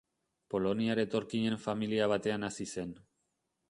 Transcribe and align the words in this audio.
Poloniar 0.53 1.03
etorkinen 1.03 1.59
familia 1.69 2.11
batean 2.17 2.53
hazi 2.53 2.71
zen. 2.75 3.01